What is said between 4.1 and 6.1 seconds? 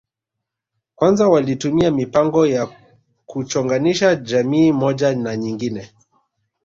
jamii moja na nyingine